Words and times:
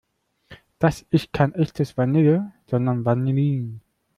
Das 0.79 1.03
ist 1.11 1.31
kein 1.31 1.53
echtes 1.53 1.95
Vanille, 1.95 2.53
sondern 2.65 3.05
Vanillin. 3.05 3.81